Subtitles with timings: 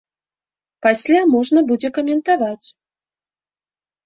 [0.85, 2.67] Пасля можна будзе каментаваць.